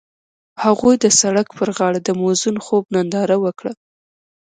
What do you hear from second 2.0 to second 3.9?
د موزون خوب ننداره وکړه.